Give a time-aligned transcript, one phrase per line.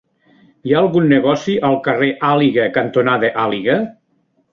[0.67, 3.77] Hi ha algun negoci al carrer Àliga cantonada Àliga?